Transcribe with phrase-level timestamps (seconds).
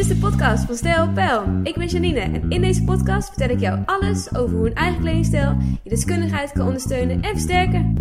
[0.00, 1.60] is de podcast van Stijl Pijl.
[1.62, 5.00] Ik ben Janine en in deze podcast vertel ik jou alles over hoe een eigen
[5.00, 7.96] kledingstijl je deskundigheid kan ondersteunen en versterken.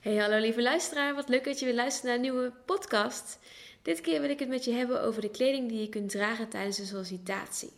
[0.00, 1.14] Hey, hallo lieve luisteraar.
[1.14, 3.38] Wat leuk dat je weer luistert naar een nieuwe podcast.
[3.82, 6.48] Dit keer wil ik het met je hebben over de kleding die je kunt dragen
[6.48, 7.70] tijdens een sollicitatie.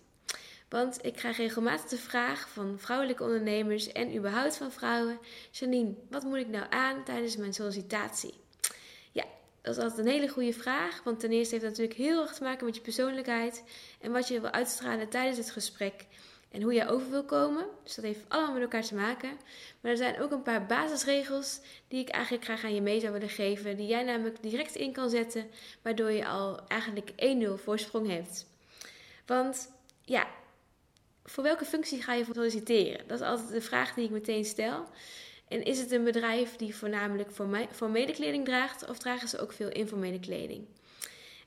[0.69, 5.19] Want ik krijg regelmatig de vraag van vrouwelijke ondernemers en überhaupt van vrouwen:
[5.51, 8.34] Janine, wat moet ik nou aan tijdens mijn sollicitatie?
[9.67, 11.02] Dat is altijd een hele goede vraag.
[11.05, 13.62] Want ten eerste heeft het natuurlijk heel erg te maken met je persoonlijkheid
[14.01, 16.07] en wat je wil uitstralen tijdens het gesprek
[16.51, 17.66] en hoe jij over wil komen.
[17.83, 19.30] Dus dat heeft allemaal met elkaar te maken.
[19.80, 23.12] Maar er zijn ook een paar basisregels die ik eigenlijk graag aan je mee zou
[23.12, 25.47] willen geven, die jij namelijk direct in kan zetten,
[25.83, 28.46] waardoor je al eigenlijk 1-0 voorsprong hebt.
[29.27, 29.71] Want
[30.05, 30.27] ja,
[31.24, 33.09] voor welke functie ga je solliciteren?
[33.09, 34.87] Dat is altijd de vraag die ik meteen stel.
[35.48, 37.30] En is het een bedrijf die voornamelijk
[37.73, 40.66] formele kleding draagt of dragen ze ook veel informele kleding?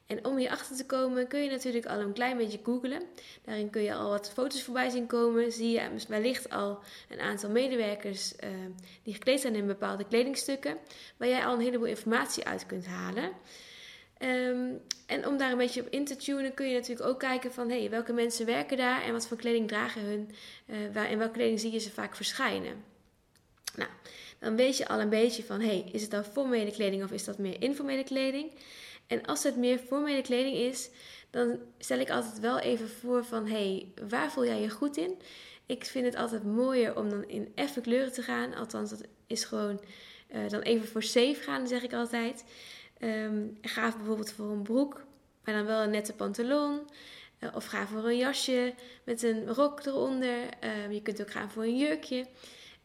[0.10, 3.02] En om hierachter te komen kun je natuurlijk al een klein beetje googlen.
[3.44, 5.52] Daarin kun je al wat foto's voorbij zien komen.
[5.52, 8.50] Zie je wellicht al een aantal medewerkers uh,
[9.04, 10.78] die gekleed zijn in bepaalde kledingstukken.
[11.18, 13.32] Waar jij al een heleboel informatie uit kunt halen.
[14.22, 17.54] Um, en om daar een beetje op in te tunen kun je natuurlijk ook kijken
[17.54, 20.32] van hey, welke mensen werken daar en wat voor kleding dragen hun.
[20.66, 22.89] Uh, waar, en welke kleding zie je ze vaak verschijnen.
[23.76, 23.90] Nou,
[24.40, 27.24] dan weet je al een beetje van hey, is het dan formele kleding of is
[27.24, 28.52] dat meer informele kleding?
[29.08, 30.90] En als het meer formele kleding is,
[31.30, 35.22] dan stel ik altijd wel even voor van hey, waar voel jij je goed in?
[35.66, 38.54] Ik vind het altijd mooier om dan in effe kleuren te gaan.
[38.54, 39.82] Althans, dat is gewoon
[40.32, 42.44] uh, dan even voor safe gaan, zeg ik altijd.
[43.00, 45.04] Um, ga bijvoorbeeld voor een broek,
[45.44, 46.80] maar dan wel een nette pantalon.
[47.40, 50.38] Uh, of ga voor een jasje met een rok eronder.
[50.86, 52.26] Um, je kunt ook gaan voor een jurkje.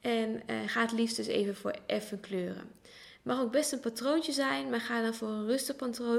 [0.05, 2.73] En uh, ga het liefst dus even voor effe kleuren.
[2.83, 5.77] Het mag ook best een patroontje zijn, maar ga dan voor een rustig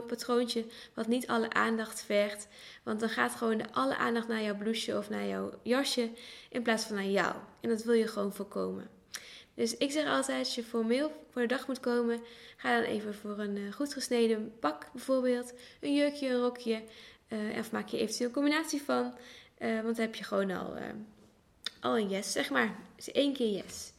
[0.07, 2.47] patroontje wat niet alle aandacht vergt.
[2.83, 6.09] Want dan gaat gewoon de alle aandacht naar jouw blouseje of naar jouw jasje
[6.49, 7.35] in plaats van naar jou.
[7.61, 8.89] En dat wil je gewoon voorkomen.
[9.53, 12.19] Dus ik zeg altijd, als je formeel voor de dag moet komen,
[12.57, 15.53] ga dan even voor een uh, goed gesneden pak bijvoorbeeld.
[15.81, 16.83] Een jurkje, een rokje.
[17.29, 19.13] Uh, of maak je eventueel een combinatie van.
[19.59, 20.73] Want dan heb je gewoon al,
[21.85, 22.75] al een yes, zeg maar.
[22.95, 23.91] Dus één keer yes.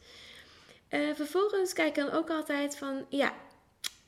[1.15, 3.33] vervolgens kijk ik dan ook altijd van, ja,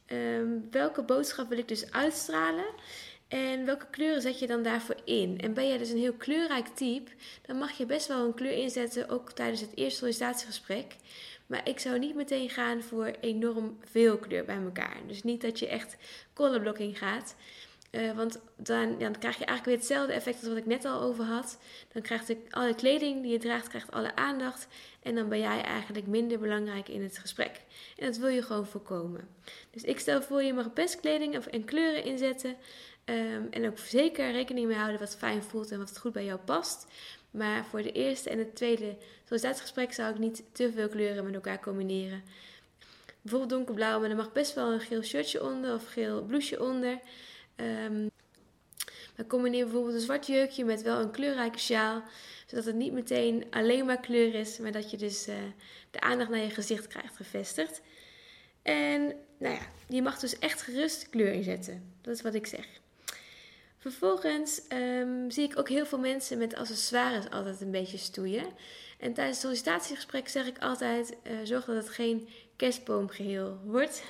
[0.07, 2.65] um, welke boodschap wil ik dus uitstralen?
[3.27, 5.39] En welke kleuren zet je dan daarvoor in?
[5.39, 7.11] En ben jij dus een heel kleurrijk type,
[7.45, 10.95] dan mag je best wel een kleur inzetten, ook tijdens het eerste sollicitatiegesprek.
[11.45, 14.97] Maar ik zou niet meteen gaan voor enorm veel kleur bij elkaar.
[15.07, 15.95] Dus niet dat je echt
[16.33, 17.35] colorblocking gaat.
[17.91, 20.85] Uh, want dan, ja, dan, krijg je eigenlijk weer hetzelfde effect als wat ik net
[20.85, 21.57] al over had.
[21.93, 24.67] Dan krijgt de, alle kleding die je draagt, krijgt alle aandacht.
[25.03, 27.61] En dan ben jij eigenlijk minder belangrijk in het gesprek.
[27.97, 29.27] En dat wil je gewoon voorkomen.
[29.71, 32.55] Dus ik stel voor, je mag best kleding en kleuren inzetten.
[33.05, 36.39] Um, en ook zeker rekening mee houden wat fijn voelt en wat goed bij jou
[36.39, 36.87] past.
[37.31, 38.95] Maar voor de eerste en het tweede
[39.25, 42.23] sollicitatiegesprek zou ik niet te veel kleuren met elkaar combineren.
[43.21, 46.99] Bijvoorbeeld donkerblauw, maar er mag best wel een geel shirtje onder of geel blouseje onder.
[47.61, 48.09] Um,
[49.15, 52.03] maar combineer bijvoorbeeld een zwart jurkje met wel een kleurrijke sjaal.
[52.45, 55.35] Zodat het niet meteen alleen maar kleur is, maar dat je dus uh,
[55.91, 57.81] de aandacht naar je gezicht krijgt gevestigd.
[58.61, 59.01] En
[59.37, 61.93] nou ja, je mag dus echt gerust kleur inzetten.
[62.01, 62.65] Dat is wat ik zeg.
[63.77, 68.45] Vervolgens um, zie ik ook heel veel mensen met accessoires altijd een beetje stoeien.
[68.99, 74.03] En tijdens het sollicitatiegesprek zeg ik altijd: uh, zorg dat het geen kerstboomgeheel wordt.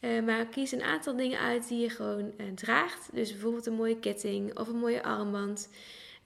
[0.00, 3.08] Uh, maar kies een aantal dingen uit die je gewoon uh, draagt.
[3.12, 5.68] Dus bijvoorbeeld een mooie ketting of een mooie armband.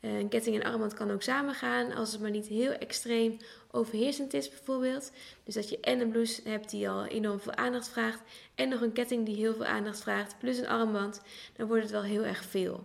[0.01, 3.37] een ketting en armband kan ook samen gaan als het maar niet heel extreem
[3.71, 5.13] overheersend is, bijvoorbeeld.
[5.45, 8.21] Dus dat je en een blouse hebt die al enorm veel aandacht vraagt,
[8.55, 11.23] en nog een ketting die heel veel aandacht vraagt, plus een armband,
[11.57, 12.85] dan wordt het wel heel erg veel.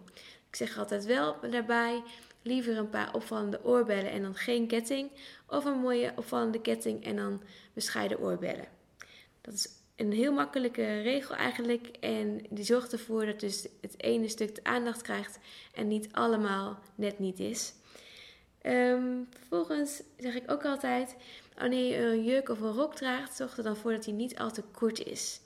[0.50, 2.04] Ik zeg altijd wel daarbij
[2.48, 5.12] liever een paar opvallende oorbellen en dan geen ketting,
[5.48, 7.42] of een mooie opvallende ketting en dan
[7.74, 8.68] bescheiden oorbellen.
[9.42, 14.28] Dat is een heel makkelijke regel eigenlijk en die zorgt ervoor dat dus het ene
[14.28, 15.40] stuk de aandacht krijgt
[15.74, 17.74] en niet allemaal net niet is.
[18.62, 21.16] Um, vervolgens zeg ik ook altijd,
[21.58, 24.40] wanneer je een jurk of een rok draagt, zorg er dan voor dat hij niet
[24.40, 25.42] al te kort is.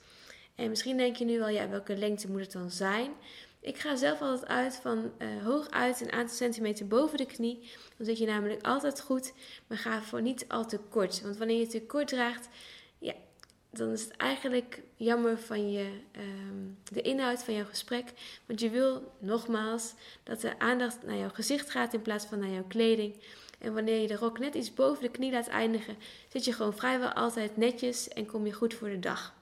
[0.54, 3.12] En misschien denk je nu wel, ja, welke lengte moet het dan zijn?
[3.62, 7.70] Ik ga zelf altijd uit van uh, hoog uit een aantal centimeter boven de knie.
[7.96, 9.32] Dan zit je namelijk altijd goed,
[9.66, 11.22] maar ga voor niet al te kort.
[11.22, 12.48] Want wanneer je te kort draagt,
[12.98, 13.14] ja,
[13.70, 18.12] dan is het eigenlijk jammer van je, um, de inhoud van jouw gesprek.
[18.46, 22.50] Want je wil nogmaals dat de aandacht naar jouw gezicht gaat in plaats van naar
[22.50, 23.14] jouw kleding.
[23.58, 25.96] En wanneer je de rok net iets boven de knie laat eindigen,
[26.28, 29.34] zit je gewoon vrijwel altijd netjes en kom je goed voor de dag.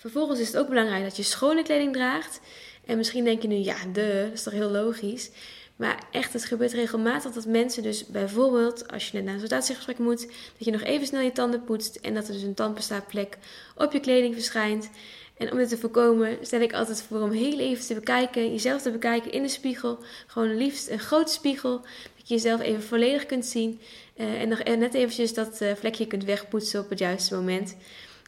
[0.00, 2.40] Vervolgens is het ook belangrijk dat je schone kleding draagt.
[2.86, 5.30] En misschien denk je nu, ja, de, dat is toch heel logisch.
[5.76, 9.98] Maar echt, het gebeurt regelmatig dat mensen dus bijvoorbeeld, als je net naar een sollicitatiegesprek
[9.98, 10.26] moet,
[10.56, 13.38] dat je nog even snel je tanden poetst en dat er dus een tandpasta-plek
[13.76, 14.90] op je kleding verschijnt.
[15.36, 18.82] En om dit te voorkomen, stel ik altijd voor om heel even te bekijken, jezelf
[18.82, 19.98] te bekijken in de spiegel.
[20.26, 21.80] Gewoon liefst een grote spiegel,
[22.16, 23.80] dat je jezelf even volledig kunt zien.
[24.16, 27.76] Uh, en nog net eventjes dat uh, vlekje kunt wegpoetsen op het juiste moment.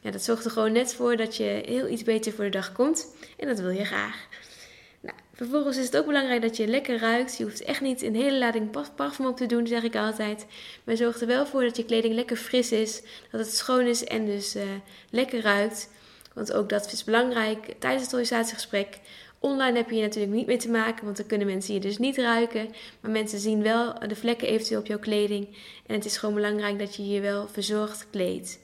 [0.02, 2.72] Ja, dat zorgt er gewoon net voor dat je heel iets beter voor de dag
[2.72, 3.14] komt.
[3.36, 4.26] En dat wil je graag.
[5.00, 7.36] Nou, vervolgens is het ook belangrijk dat je lekker ruikt.
[7.36, 10.46] Je hoeft echt niet een hele lading parfum op te doen, zeg ik altijd.
[10.84, 14.04] Maar zorg er wel voor dat je kleding lekker fris is, dat het schoon is
[14.04, 14.62] en dus uh,
[15.10, 15.88] lekker ruikt.
[16.34, 18.98] Want ook dat is belangrijk tijdens het sollicitatiegesprek.
[19.38, 21.98] Online heb je hier natuurlijk niet mee te maken, want dan kunnen mensen je dus
[21.98, 22.74] niet ruiken.
[23.00, 25.48] Maar mensen zien wel de vlekken eventueel op jouw kleding.
[25.86, 28.61] En het is gewoon belangrijk dat je je wel verzorgd kleedt.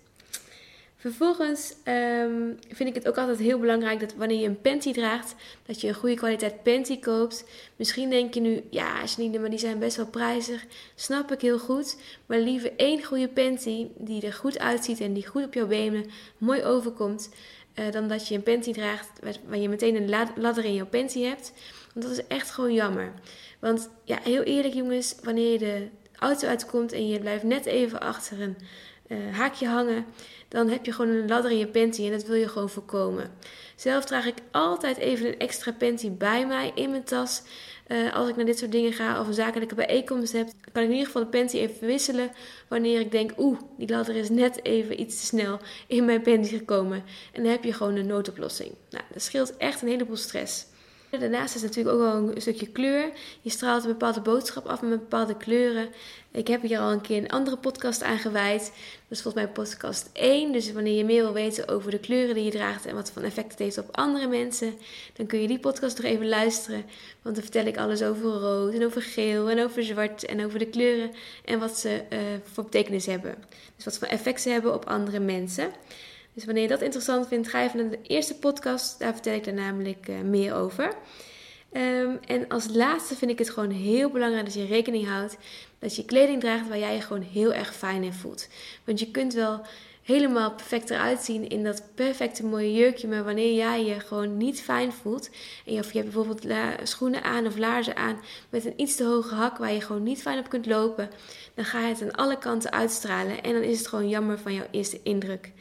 [1.00, 5.35] Vervolgens um, vind ik het ook altijd heel belangrijk dat wanneer je een panty draagt,
[5.67, 7.45] dat je een goede kwaliteit panty koopt.
[7.77, 10.65] Misschien denk je nu, ja, niet, maar die zijn best wel prijzig.
[10.95, 11.97] Snap ik heel goed.
[12.27, 16.11] Maar liever één goede panty die er goed uitziet en die goed op jouw benen
[16.39, 17.31] mooi overkomt.
[17.75, 19.09] Uh, dan dat je een panty draagt
[19.45, 21.53] waar je meteen een ladder in jouw panty hebt.
[21.95, 23.12] Want dat is echt gewoon jammer.
[23.59, 28.00] Want ja, heel eerlijk jongens, wanneer je de auto uitkomt en je blijft net even
[28.00, 28.56] achter een
[29.08, 30.05] uh, haakje hangen,
[30.49, 33.31] dan heb je gewoon een ladder in je panty en dat wil je gewoon voorkomen.
[33.76, 37.43] Zelf draag ik altijd even een extra panty bij mij in mijn tas.
[37.88, 40.88] Uh, als ik naar dit soort dingen ga of een zakelijke bijeenkomst heb, kan ik
[40.88, 42.31] in ieder geval de panty even wisselen
[42.69, 46.56] wanneer ik denk, oeh, die ladder is net even iets te snel in mijn panty
[46.56, 47.04] gekomen.
[47.32, 48.75] En dan heb je gewoon een noodoplossing.
[48.90, 50.66] Nou, dat scheelt echt een heleboel stress.
[51.10, 53.10] Daarnaast is natuurlijk ook wel een stukje kleur.
[53.40, 55.88] Je straalt een bepaalde boodschap af met bepaalde kleuren.
[56.32, 58.60] Ik heb hier al een keer een andere podcast aan gewijd.
[58.60, 60.52] Dat is volgens mij podcast 1.
[60.52, 63.22] Dus wanneer je meer wil weten over de kleuren die je draagt en wat voor
[63.22, 64.75] effect het heeft op andere mensen,
[65.12, 66.84] dan kun je die podcast nog even luisteren.
[67.22, 70.58] Want dan vertel ik alles over rood en over geel en over zwart en over
[70.58, 71.11] de kleuren
[71.44, 73.34] en wat ze uh, voor betekenis hebben.
[73.76, 75.70] Dus wat voor effect ze hebben op andere mensen.
[76.38, 78.99] Dus wanneer je dat interessant vindt, ga even naar de eerste podcast.
[78.99, 80.94] Daar vertel ik er namelijk uh, meer over.
[81.73, 85.37] Um, en als laatste vind ik het gewoon heel belangrijk dat je rekening houdt
[85.79, 88.49] dat je kleding draagt waar jij je gewoon heel erg fijn in voelt.
[88.85, 89.67] Want je kunt wel
[90.08, 93.08] helemaal perfect eruit zien in dat perfecte mooie jurkje.
[93.08, 95.31] Maar wanneer jij je gewoon niet fijn voelt.
[95.66, 99.05] En je, of je hebt bijvoorbeeld schoenen aan of laarzen aan met een iets te
[99.05, 101.10] hoge hak waar je gewoon niet fijn op kunt lopen.
[101.55, 103.43] Dan ga je het aan alle kanten uitstralen.
[103.43, 105.52] En dan is het gewoon jammer van jouw eerste indruk.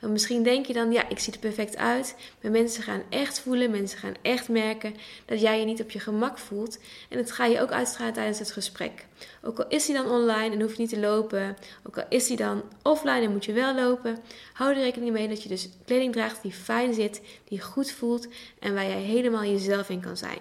[0.00, 2.16] Want misschien denk je dan, ja, ik zie er perfect uit.
[2.40, 6.00] Maar mensen gaan echt voelen, mensen gaan echt merken dat jij je niet op je
[6.00, 6.78] gemak voelt.
[7.08, 9.06] En dat ga je ook uitstralen tijdens het gesprek.
[9.42, 11.56] Ook al is hij dan online en hoef je niet te lopen.
[11.86, 14.18] Ook al is hij dan offline en moet je wel lopen.
[14.52, 18.28] Hou er rekening mee dat je dus kleding draagt die fijn zit, die goed voelt
[18.58, 20.38] en waar jij helemaal jezelf in kan zijn.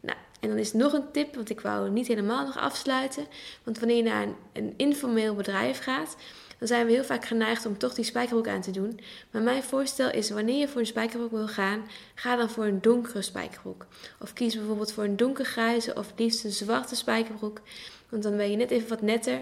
[0.00, 3.26] Nou, en dan is nog een tip, want ik wou niet helemaal nog afsluiten.
[3.64, 6.16] Want wanneer je naar een, een informeel bedrijf gaat,
[6.58, 9.00] dan zijn we heel vaak geneigd om toch die spijkerbroek aan te doen.
[9.30, 11.84] Maar mijn voorstel is, wanneer je voor een spijkerbroek wil gaan,
[12.14, 13.86] ga dan voor een donkere spijkerbroek.
[14.20, 17.60] Of kies bijvoorbeeld voor een donkergrijze of liefst een zwarte spijkerbroek.
[18.08, 19.38] Want dan ben je net even wat netter.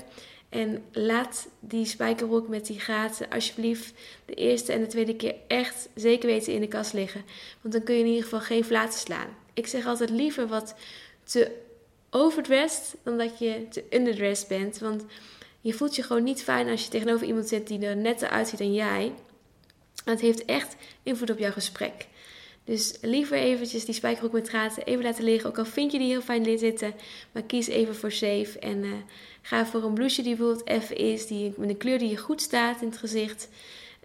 [0.49, 3.93] En laat die spijkerbroek met die gaten alsjeblieft
[4.25, 7.25] de eerste en de tweede keer echt zeker weten in de kast liggen.
[7.61, 9.29] Want dan kun je in ieder geval geen flaten slaan.
[9.53, 10.75] Ik zeg altijd liever wat
[11.25, 11.51] te
[12.11, 14.79] overdressed dan dat je te underdressed bent.
[14.79, 15.05] Want
[15.67, 18.59] je voelt je gewoon niet fijn als je tegenover iemand zit die er net uitziet
[18.59, 19.13] dan jij.
[20.05, 22.07] Het heeft echt invloed op jouw gesprek.
[22.65, 25.51] Dus liever eventjes die spijkerbroek met gaten even laten liggen.
[25.51, 26.95] Ook al vind je die heel fijn zitten.
[27.33, 28.59] Maar kies even voor safe.
[28.59, 28.93] En uh,
[29.43, 31.27] ga voor een blouseje die bijvoorbeeld even is.
[31.27, 33.49] Die, met een kleur die je goed staat in het gezicht.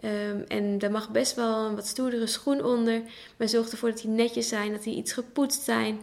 [0.04, 3.02] Um, en daar mag best wel een wat stoerdere schoen onder.
[3.36, 4.72] Maar zorg ervoor dat die netjes zijn.
[4.72, 6.00] Dat die iets gepoetst zijn.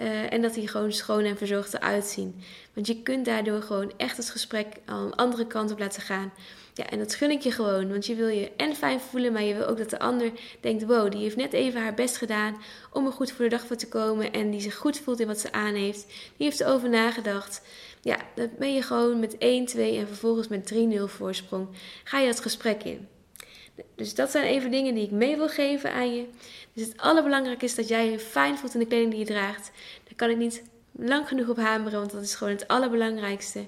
[0.00, 2.42] Uh, en dat die gewoon schoon en verzorgd eruit zien.
[2.74, 6.32] Want je kunt daardoor gewoon echt het gesprek al een andere kant op laten gaan.
[6.74, 7.90] Ja, en dat gun ik je gewoon.
[7.90, 10.84] Want je wil je en fijn voelen, maar je wil ook dat de ander denkt:
[10.84, 12.56] wow, die heeft net even haar best gedaan
[12.92, 14.32] om er goed voor de dag voor te komen.
[14.32, 16.06] En die zich goed voelt in wat ze aan heeft.
[16.36, 17.62] Die heeft erover nagedacht.
[18.00, 21.68] Ja, dan ben je gewoon met 1, 2 en vervolgens met 3-0 voorsprong.
[22.04, 23.08] Ga je dat gesprek in.
[23.94, 26.26] Dus dat zijn even dingen die ik mee wil geven aan je.
[26.72, 29.70] Dus het allerbelangrijkste is dat jij je fijn voelt in de kleding die je draagt.
[30.04, 33.66] Daar kan ik niet lang genoeg op hameren, want dat is gewoon het allerbelangrijkste.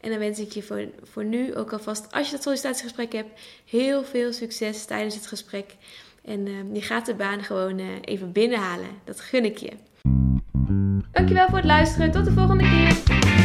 [0.00, 3.40] En dan wens ik je voor, voor nu ook alvast, als je dat sollicitatiegesprek hebt,
[3.64, 5.74] heel veel succes tijdens het gesprek.
[6.24, 8.88] En uh, je gaat de baan gewoon uh, even binnenhalen.
[9.04, 9.72] Dat gun ik je.
[11.12, 12.10] Dankjewel voor het luisteren.
[12.10, 13.35] Tot de volgende keer.